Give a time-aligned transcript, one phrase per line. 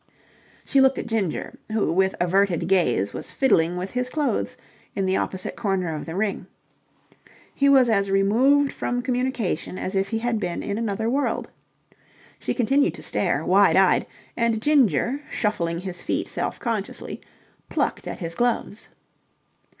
[0.65, 4.57] She looked at Ginger, who with averted gaze was fiddling with his clothes
[4.95, 6.47] in the opposite corner of the ring.
[7.53, 11.51] He was as removed from communication as if he had been in another world.
[12.39, 17.21] She continued to stare, wide eyed, and Ginger, shuffling his feet self consciously,
[17.69, 18.89] plucked at his gloves.